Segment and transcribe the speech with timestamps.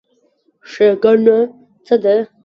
[0.71, 1.37] ښېګڼه
[1.85, 2.15] څه ده؟